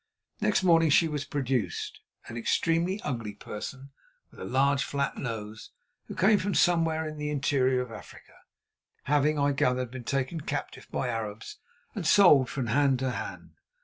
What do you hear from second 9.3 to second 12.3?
I gathered, been taken captive by Arabs and